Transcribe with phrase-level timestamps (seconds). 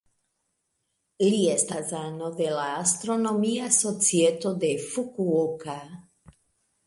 [1.25, 5.77] Li estas ano de la Astronomia Societo de Fukuoka.